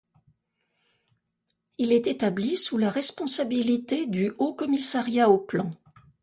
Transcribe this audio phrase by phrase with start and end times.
[1.77, 5.69] Il est établi sous la responsabilité du Haut-Commissariat au plan.